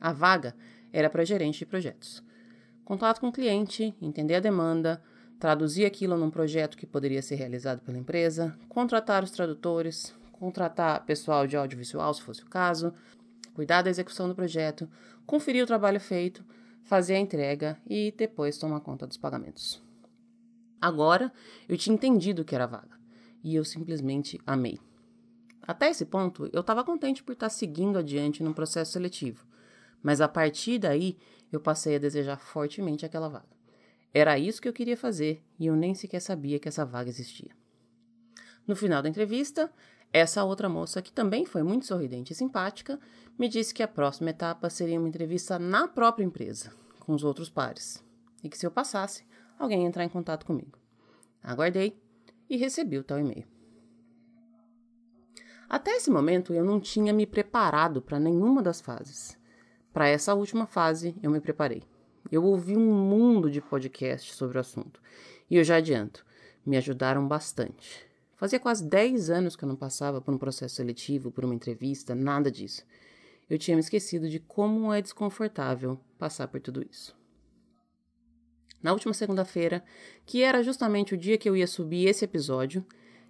A 0.01 0.13
vaga 0.13 0.57
era 0.93 1.11
para 1.11 1.25
gerente 1.25 1.59
de 1.59 1.67
projetos. 1.67 2.23
Contato 2.85 3.21
com 3.21 3.29
o 3.29 3.33
cliente, 3.33 3.95
entender 4.01 4.37
a 4.37 4.41
demanda, 4.41 5.03
traduzir 5.39 5.85
aquilo 5.85 6.17
num 6.17 6.31
projeto 6.31 6.77
que 6.77 6.87
poderia 6.87 7.23
ser 7.23 7.37
realizado 7.37 7.81
pela 7.81 7.99
empresa, 7.99 8.57
contratar 8.69 9.23
os 9.23 9.31
tradutores, 9.31 10.15
contratar 10.33 11.05
pessoal 11.05 11.47
de 11.47 11.57
audiovisual, 11.57 12.13
se 12.15 12.23
fosse 12.23 12.43
o 12.43 12.47
caso, 12.47 12.93
cuidar 13.55 13.83
da 13.83 13.91
execução 13.91 14.29
do 14.29 14.35
projeto, 14.35 14.89
conferir 15.27 15.65
o 15.65 15.67
trabalho 15.67 16.01
feito, 16.01 16.45
fazer 16.83 17.15
a 17.15 17.21
entrega 17.21 17.79
e 17.87 18.15
depois 18.17 18.59
tomar 18.59 18.81
conta 18.81 19.07
dos 19.07 19.17
pagamentos. 19.17 19.83
Agora 20.81 21.33
eu 21.69 21.77
tinha 21.77 21.95
entendido 21.95 22.45
que 22.45 22.55
era 22.55 22.67
vaga 22.67 22.97
e 23.43 23.55
eu 23.55 23.65
simplesmente 23.65 24.41
amei. 24.47 24.79
Até 25.63 25.91
esse 25.91 26.05
ponto, 26.05 26.49
eu 26.53 26.61
estava 26.61 26.85
contente 26.85 27.25
por 27.25 27.33
estar 27.33 27.49
seguindo 27.49 27.99
adiante 27.99 28.43
no 28.43 28.55
processo 28.55 28.93
seletivo, 28.93 29.45
mas 30.03 30.21
a 30.21 30.29
partir 30.29 30.79
daí 30.79 31.19
eu 31.51 31.61
passei 31.61 31.97
a 31.97 31.99
desejar 31.99 32.39
fortemente 32.39 33.05
aquela 33.05 33.29
vaga. 33.29 33.56
Era 34.19 34.39
isso 34.39 34.63
que 34.63 34.67
eu 34.67 34.73
queria 34.73 34.97
fazer 34.97 35.45
e 35.59 35.67
eu 35.67 35.77
nem 35.77 35.95
sequer 35.95 36.21
sabia 36.21 36.59
que 36.59 36.67
essa 36.67 36.87
vaga 36.87 37.11
existia. 37.11 37.51
No 38.67 38.75
final 38.75 39.03
da 39.03 39.11
entrevista, 39.11 39.71
essa 40.11 40.43
outra 40.43 40.71
moça, 40.71 41.03
que 41.03 41.13
também 41.13 41.45
foi 41.45 41.63
muito 41.63 41.85
sorridente 41.85 42.33
e 42.33 42.35
simpática, 42.35 42.99
me 43.39 43.47
disse 43.47 43.75
que 43.75 43.83
a 43.83 43.89
próxima 43.89 44.31
etapa 44.31 44.71
seria 44.71 44.99
uma 44.99 45.07
entrevista 45.11 45.59
na 45.59 45.87
própria 45.87 46.25
empresa, 46.25 46.73
com 47.01 47.13
os 47.13 47.25
outros 47.25 47.51
pares, 47.51 48.03
e 48.43 48.49
que 48.49 48.57
se 48.57 48.67
eu 48.67 48.71
passasse, 48.71 49.23
alguém 49.59 49.83
ia 49.83 49.87
entrar 49.87 50.03
em 50.03 50.09
contato 50.09 50.47
comigo. 50.47 50.79
Aguardei 51.43 52.01
e 52.49 52.57
recebi 52.57 52.97
o 52.97 53.05
tal 53.05 53.19
e-mail. 53.19 53.45
Até 55.69 55.91
esse 55.91 56.11
momento, 56.11 56.55
eu 56.55 56.65
não 56.65 56.81
tinha 56.81 57.13
me 57.13 57.27
preparado 57.27 58.01
para 58.01 58.19
nenhuma 58.19 58.63
das 58.63 58.81
fases. 58.81 59.39
Para 59.93 60.09
essa 60.09 60.33
última 60.35 60.65
fase, 60.65 61.15
eu 61.23 61.31
me 61.31 61.39
preparei. 61.39 61.83
Eu 62.31 62.45
ouvi 62.45 62.77
um 62.77 62.93
mundo 62.93 63.51
de 63.51 63.61
podcasts 63.61 64.35
sobre 64.35 64.59
o 64.59 64.61
assunto. 64.61 65.01
E 65.51 65.57
eu 65.57 65.65
já 65.65 65.77
adianto, 65.77 66.25
me 66.65 66.77
ajudaram 66.77 67.27
bastante. 67.27 68.07
Fazia 68.37 68.61
quase 68.61 68.85
10 68.85 69.31
anos 69.31 69.57
que 69.57 69.65
eu 69.65 69.69
não 69.69 69.77
passava 69.77 70.21
por 70.21 70.35
um 70.35 70.39
processo 70.39 70.77
seletivo, 70.77 71.31
por 71.31 71.45
uma 71.45 71.55
entrevista, 71.55 72.15
nada 72.15 72.51
disso. 72.51 72.85
Eu 73.49 73.59
tinha 73.59 73.77
me 73.77 73.81
esquecido 73.81 74.29
de 74.29 74.41
como 74.41 74.93
é 74.93 75.01
desconfortável 75.01 75.99
passar 76.19 76.49
por 76.49 76.61
tudo 76.61 76.85
isso. 76.89 77.17
Na 78.83 78.93
última 78.93 79.15
segunda-feira, 79.15 79.83
que 80.25 80.43
era 80.43 80.63
justamente 80.63 81.15
o 81.15 81.17
dia 81.17 81.39
que 81.39 81.49
eu 81.49 81.57
ia 81.57 81.67
subir 81.67 82.09
esse 82.09 82.25
episódio, 82.25 82.85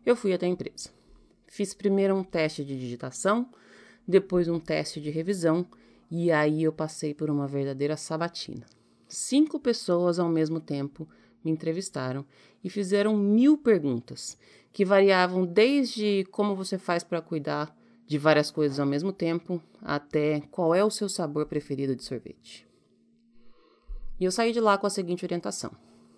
eu 0.05 0.17
fui 0.17 0.33
até 0.33 0.47
a 0.47 0.49
empresa. 0.49 0.91
Fiz 1.47 1.73
primeiro 1.73 2.15
um 2.17 2.25
teste 2.25 2.65
de 2.65 2.79
digitação, 2.79 3.49
depois 4.07 4.49
um 4.49 4.59
teste 4.59 5.01
de 5.01 5.11
revisão, 5.11 5.67
e 6.11 6.33
aí 6.33 6.63
eu 6.63 6.73
passei 6.73 7.15
por 7.15 7.31
uma 7.31 7.47
verdadeira 7.47 7.97
sabatina. 7.97 8.67
Cinco 9.09 9.61
pessoas 9.61 10.19
ao 10.19 10.29
mesmo 10.29 10.61
tempo 10.61 11.09
me 11.45 11.51
entrevistaram 11.51 12.25
e 12.63 12.69
fizeram 12.69 13.17
mil 13.17 13.57
perguntas, 13.57 14.37
que 14.73 14.85
variavam 14.85 15.47
desde 15.47 16.27
como 16.31 16.57
você 16.57 16.77
faz 16.77 17.05
para 17.05 17.23
cuidar 17.23 17.75
de 18.07 18.19
várias 18.19 18.51
coisas 18.51 18.79
ao 18.79 18.87
mesmo 18.87 19.13
tempo, 19.13 19.63
até 19.83 20.41
qual 20.51 20.75
é 20.75 20.85
o 20.85 20.91
seu 20.91 21.09
sabor 21.09 21.47
preferido 21.47 21.95
de 21.95 22.05
sorvete. 22.05 22.67
E 24.19 24.25
eu 24.25 24.33
saí 24.33 24.53
de 24.53 24.61
lá 24.61 24.79
com 24.79 24.87
a 24.87 24.91
seguinte 24.91 25.25
orientação: 25.25 25.71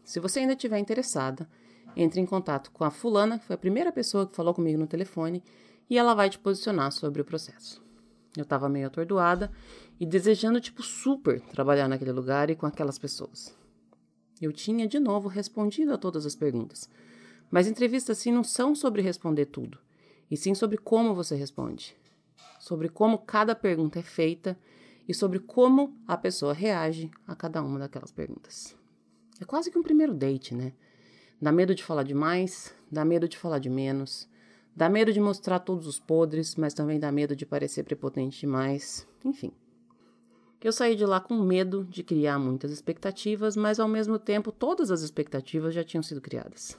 se 0.04 0.20
você 0.20 0.40
ainda 0.40 0.52
estiver 0.52 0.78
interessada, 0.78 1.48
entre 1.96 2.20
em 2.20 2.26
contato 2.26 2.70
com 2.70 2.84
a 2.84 2.90
fulana, 2.90 3.38
que 3.38 3.46
foi 3.46 3.54
a 3.54 3.58
primeira 3.58 3.92
pessoa 3.92 4.26
que 4.26 4.36
falou 4.36 4.54
comigo 4.54 4.78
no 4.78 4.86
telefone, 4.86 5.42
e 5.90 5.98
ela 5.98 6.14
vai 6.14 6.30
te 6.30 6.38
posicionar 6.38 6.92
sobre 6.92 7.22
o 7.22 7.24
processo. 7.24 7.82
Eu 8.36 8.42
estava 8.42 8.68
meio 8.68 8.86
atordoada 8.86 9.50
e 10.00 10.06
desejando, 10.06 10.60
tipo, 10.60 10.82
super 10.82 11.40
trabalhar 11.40 11.88
naquele 11.88 12.12
lugar 12.12 12.50
e 12.50 12.56
com 12.56 12.66
aquelas 12.66 12.98
pessoas. 12.98 13.56
Eu 14.40 14.52
tinha, 14.52 14.86
de 14.86 15.00
novo, 15.00 15.28
respondido 15.28 15.92
a 15.92 15.98
todas 15.98 16.24
as 16.24 16.36
perguntas. 16.36 16.88
Mas 17.50 17.66
entrevistas 17.66 18.18
assim 18.18 18.30
não 18.30 18.44
são 18.44 18.74
sobre 18.74 19.02
responder 19.02 19.46
tudo, 19.46 19.78
e 20.30 20.36
sim 20.36 20.54
sobre 20.54 20.76
como 20.76 21.14
você 21.14 21.34
responde, 21.34 21.96
sobre 22.60 22.88
como 22.88 23.18
cada 23.18 23.54
pergunta 23.54 23.98
é 23.98 24.02
feita 24.02 24.58
e 25.08 25.14
sobre 25.14 25.38
como 25.38 25.96
a 26.06 26.16
pessoa 26.16 26.52
reage 26.52 27.10
a 27.26 27.34
cada 27.34 27.62
uma 27.62 27.78
daquelas 27.78 28.12
perguntas. 28.12 28.76
É 29.40 29.44
quase 29.44 29.70
que 29.70 29.78
um 29.78 29.82
primeiro 29.82 30.12
date, 30.12 30.54
né? 30.54 30.74
Dá 31.40 31.50
medo 31.50 31.74
de 31.74 31.82
falar 31.82 32.02
demais, 32.02 32.74
dá 32.90 33.04
medo 33.04 33.28
de 33.28 33.38
falar 33.38 33.60
de 33.60 33.70
menos, 33.70 34.28
dá 34.76 34.88
medo 34.88 35.12
de 35.12 35.20
mostrar 35.20 35.60
todos 35.60 35.86
os 35.86 35.98
podres, 35.98 36.54
mas 36.56 36.74
também 36.74 37.00
dá 37.00 37.10
medo 37.10 37.34
de 37.34 37.46
parecer 37.46 37.84
prepotente 37.84 38.40
demais, 38.40 39.06
enfim. 39.24 39.52
Eu 40.60 40.72
saí 40.72 40.96
de 40.96 41.06
lá 41.06 41.20
com 41.20 41.34
medo 41.34 41.84
de 41.84 42.02
criar 42.02 42.38
muitas 42.38 42.72
expectativas, 42.72 43.56
mas 43.56 43.78
ao 43.78 43.86
mesmo 43.86 44.18
tempo 44.18 44.50
todas 44.50 44.90
as 44.90 45.02
expectativas 45.02 45.72
já 45.72 45.84
tinham 45.84 46.02
sido 46.02 46.20
criadas. 46.20 46.76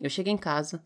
Eu 0.00 0.08
cheguei 0.08 0.32
em 0.32 0.38
casa, 0.38 0.82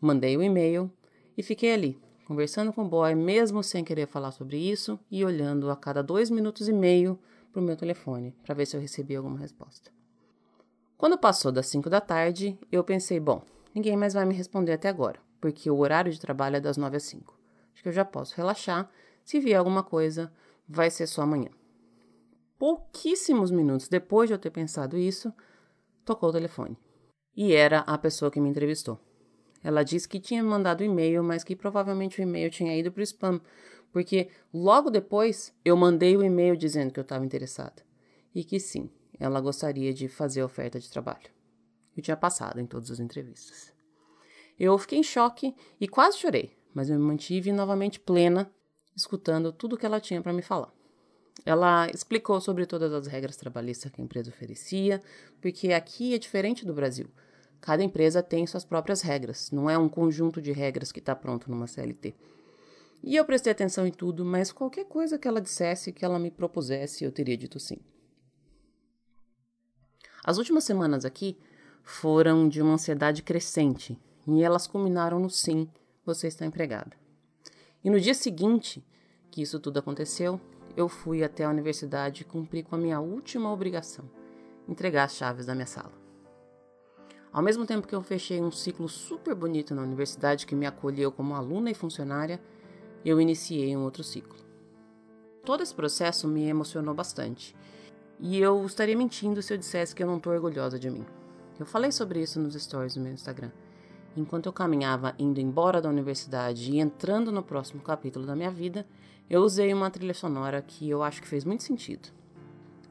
mandei 0.00 0.36
o 0.36 0.40
um 0.40 0.42
e-mail 0.42 0.90
e 1.38 1.42
fiquei 1.42 1.72
ali, 1.72 1.98
conversando 2.26 2.72
com 2.72 2.82
o 2.82 2.88
boy, 2.88 3.14
mesmo 3.14 3.62
sem 3.62 3.84
querer 3.84 4.06
falar 4.06 4.32
sobre 4.32 4.56
isso, 4.56 4.98
e 5.08 5.24
olhando 5.24 5.70
a 5.70 5.76
cada 5.76 6.02
dois 6.02 6.30
minutos 6.30 6.68
e 6.68 6.72
meio 6.72 7.18
para 7.52 7.60
o 7.60 7.64
meu 7.64 7.76
telefone 7.76 8.34
para 8.42 8.54
ver 8.54 8.66
se 8.66 8.76
eu 8.76 8.80
recebia 8.80 9.18
alguma 9.18 9.38
resposta. 9.38 9.92
Quando 10.96 11.16
passou 11.16 11.52
das 11.52 11.66
cinco 11.66 11.88
da 11.88 12.00
tarde, 12.00 12.58
eu 12.72 12.82
pensei: 12.82 13.20
bom, 13.20 13.42
ninguém 13.72 13.96
mais 13.96 14.14
vai 14.14 14.24
me 14.24 14.34
responder 14.34 14.72
até 14.72 14.88
agora, 14.88 15.20
porque 15.40 15.70
o 15.70 15.78
horário 15.78 16.10
de 16.10 16.20
trabalho 16.20 16.56
é 16.56 16.60
das 16.60 16.76
nove 16.76 16.96
às 16.96 17.04
cinco. 17.04 17.38
Acho 17.72 17.82
que 17.82 17.88
eu 17.88 17.92
já 17.92 18.04
posso 18.04 18.36
relaxar. 18.36 18.90
Se 19.24 19.38
vier 19.38 19.58
alguma 19.58 19.82
coisa, 19.82 20.32
vai 20.68 20.90
ser 20.90 21.06
só 21.06 21.22
amanhã. 21.22 21.50
Pouquíssimos 22.58 23.50
minutos 23.50 23.88
depois 23.88 24.28
de 24.28 24.34
eu 24.34 24.38
ter 24.38 24.50
pensado 24.50 24.96
isso, 24.96 25.32
tocou 26.04 26.30
o 26.30 26.32
telefone. 26.32 26.78
E 27.36 27.52
era 27.52 27.80
a 27.80 27.98
pessoa 27.98 28.30
que 28.30 28.40
me 28.40 28.48
entrevistou. 28.48 28.98
Ela 29.62 29.82
disse 29.82 30.08
que 30.08 30.20
tinha 30.20 30.42
mandado 30.42 30.84
e-mail, 30.84 31.22
mas 31.24 31.42
que 31.42 31.56
provavelmente 31.56 32.20
o 32.20 32.22
e-mail 32.22 32.50
tinha 32.50 32.76
ido 32.76 32.92
para 32.92 33.00
o 33.00 33.02
spam, 33.02 33.40
porque 33.92 34.28
logo 34.52 34.90
depois 34.90 35.54
eu 35.64 35.76
mandei 35.76 36.16
o 36.16 36.22
e-mail 36.22 36.56
dizendo 36.56 36.92
que 36.92 37.00
eu 37.00 37.02
estava 37.02 37.24
interessada. 37.24 37.82
E 38.34 38.44
que 38.44 38.60
sim, 38.60 38.90
ela 39.18 39.40
gostaria 39.40 39.92
de 39.94 40.08
fazer 40.08 40.42
oferta 40.42 40.78
de 40.78 40.90
trabalho. 40.90 41.30
Eu 41.96 42.02
tinha 42.02 42.16
passado 42.16 42.60
em 42.60 42.66
todas 42.66 42.90
as 42.90 43.00
entrevistas. 43.00 43.72
Eu 44.58 44.76
fiquei 44.78 44.98
em 44.98 45.02
choque 45.02 45.54
e 45.80 45.88
quase 45.88 46.18
chorei, 46.18 46.56
mas 46.74 46.90
eu 46.90 46.98
me 46.98 47.04
mantive 47.04 47.52
novamente 47.52 47.98
plena 47.98 48.52
escutando 48.94 49.52
tudo 49.52 49.76
que 49.76 49.86
ela 49.86 50.00
tinha 50.00 50.22
para 50.22 50.32
me 50.32 50.42
falar. 50.42 50.72
Ela 51.44 51.88
explicou 51.90 52.40
sobre 52.40 52.64
todas 52.64 52.92
as 52.92 53.06
regras 53.06 53.36
trabalhistas 53.36 53.90
que 53.90 54.00
a 54.00 54.04
empresa 54.04 54.30
oferecia, 54.30 55.02
porque 55.40 55.72
aqui 55.72 56.14
é 56.14 56.18
diferente 56.18 56.64
do 56.64 56.72
Brasil. 56.72 57.08
Cada 57.60 57.82
empresa 57.82 58.22
tem 58.22 58.46
suas 58.46 58.64
próprias 58.64 59.02
regras, 59.02 59.50
não 59.50 59.68
é 59.68 59.76
um 59.76 59.88
conjunto 59.88 60.40
de 60.40 60.52
regras 60.52 60.92
que 60.92 61.00
está 61.00 61.14
pronto 61.14 61.50
numa 61.50 61.66
CLT. 61.66 62.14
E 63.02 63.16
eu 63.16 63.24
prestei 63.24 63.52
atenção 63.52 63.86
em 63.86 63.90
tudo, 63.90 64.24
mas 64.24 64.52
qualquer 64.52 64.86
coisa 64.86 65.18
que 65.18 65.28
ela 65.28 65.40
dissesse, 65.40 65.92
que 65.92 66.04
ela 66.04 66.18
me 66.18 66.30
propusesse, 66.30 67.04
eu 67.04 67.12
teria 67.12 67.36
dito 67.36 67.60
sim. 67.60 67.78
As 70.24 70.38
últimas 70.38 70.64
semanas 70.64 71.04
aqui 71.04 71.36
foram 71.82 72.48
de 72.48 72.62
uma 72.62 72.74
ansiedade 72.74 73.22
crescente 73.22 73.98
e 74.26 74.42
elas 74.42 74.66
culminaram 74.66 75.18
no 75.18 75.28
sim, 75.28 75.68
você 76.04 76.28
está 76.28 76.46
empregado. 76.46 77.03
E 77.84 77.90
no 77.90 78.00
dia 78.00 78.14
seguinte 78.14 78.82
que 79.30 79.42
isso 79.42 79.60
tudo 79.60 79.78
aconteceu, 79.78 80.40
eu 80.76 80.88
fui 80.88 81.22
até 81.22 81.44
a 81.44 81.50
universidade 81.50 82.22
e 82.22 82.24
cumpri 82.24 82.62
com 82.62 82.74
a 82.74 82.78
minha 82.78 82.98
última 82.98 83.52
obrigação: 83.52 84.08
entregar 84.66 85.04
as 85.04 85.14
chaves 85.14 85.44
da 85.44 85.54
minha 85.54 85.66
sala. 85.66 85.92
Ao 87.32 87.42
mesmo 87.42 87.66
tempo 87.66 87.86
que 87.86 87.94
eu 87.94 88.00
fechei 88.00 88.40
um 88.40 88.50
ciclo 88.50 88.88
super 88.88 89.34
bonito 89.34 89.74
na 89.74 89.82
universidade 89.82 90.46
que 90.46 90.54
me 90.54 90.66
acolheu 90.66 91.10
como 91.10 91.34
aluna 91.34 91.70
e 91.70 91.74
funcionária, 91.74 92.40
eu 93.04 93.20
iniciei 93.20 93.76
um 93.76 93.82
outro 93.82 94.04
ciclo. 94.04 94.38
Todo 95.44 95.62
esse 95.62 95.74
processo 95.74 96.26
me 96.26 96.44
emocionou 96.44 96.94
bastante, 96.94 97.54
e 98.20 98.38
eu 98.38 98.64
estaria 98.64 98.96
mentindo 98.96 99.42
se 99.42 99.52
eu 99.52 99.58
dissesse 99.58 99.94
que 99.94 100.02
eu 100.02 100.06
não 100.06 100.16
estou 100.16 100.32
orgulhosa 100.32 100.78
de 100.78 100.88
mim. 100.88 101.04
Eu 101.58 101.66
falei 101.66 101.92
sobre 101.92 102.22
isso 102.22 102.40
nos 102.40 102.54
stories 102.54 102.94
do 102.94 103.00
meu 103.00 103.12
Instagram. 103.12 103.50
Enquanto 104.16 104.46
eu 104.46 104.52
caminhava 104.52 105.14
indo 105.18 105.40
embora 105.40 105.80
da 105.80 105.88
universidade 105.88 106.70
e 106.70 106.78
entrando 106.78 107.32
no 107.32 107.42
próximo 107.42 107.82
capítulo 107.82 108.24
da 108.24 108.36
minha 108.36 108.50
vida, 108.50 108.86
eu 109.28 109.42
usei 109.42 109.72
uma 109.72 109.90
trilha 109.90 110.14
sonora 110.14 110.62
que 110.62 110.88
eu 110.88 111.02
acho 111.02 111.20
que 111.20 111.28
fez 111.28 111.44
muito 111.44 111.64
sentido. 111.64 112.08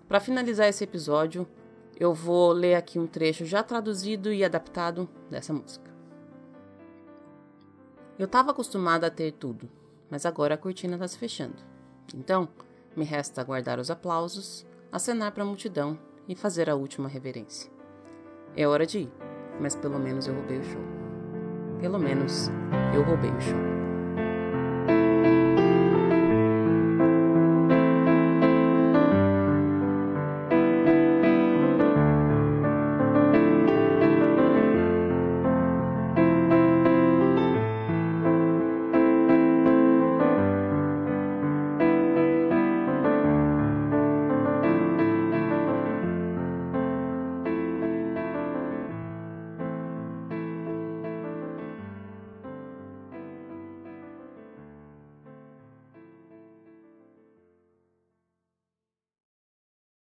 Para 0.07 0.19
finalizar 0.19 0.67
esse 0.67 0.83
episódio, 0.83 1.47
eu 1.97 2.13
vou 2.13 2.51
ler 2.51 2.75
aqui 2.75 2.99
um 2.99 3.07
trecho 3.07 3.45
já 3.45 3.63
traduzido 3.63 4.33
e 4.33 4.43
adaptado 4.43 5.07
dessa 5.29 5.53
música. 5.53 5.91
Eu 8.17 8.25
estava 8.25 8.51
acostumada 8.51 9.07
a 9.07 9.11
ter 9.11 9.31
tudo, 9.31 9.69
mas 10.09 10.25
agora 10.25 10.55
a 10.55 10.57
cortina 10.57 10.95
está 10.95 11.07
se 11.07 11.17
fechando. 11.17 11.55
Então, 12.13 12.47
me 12.95 13.05
resta 13.05 13.41
aguardar 13.41 13.79
os 13.79 13.89
aplausos, 13.89 14.65
acenar 14.91 15.31
para 15.31 15.43
a 15.43 15.45
multidão 15.45 15.97
e 16.27 16.35
fazer 16.35 16.69
a 16.69 16.75
última 16.75 17.07
reverência. 17.07 17.71
É 18.55 18.67
hora 18.67 18.85
de 18.85 18.99
ir, 18.99 19.11
mas 19.59 19.75
pelo 19.75 19.97
menos 19.99 20.27
eu 20.27 20.35
roubei 20.35 20.59
o 20.59 20.63
show. 20.63 20.92
Pelo 21.83 21.99
menos 21.99 22.49
eu 22.95 23.03
roubei 23.03 23.29
o 23.29 23.41
show. 23.41 23.72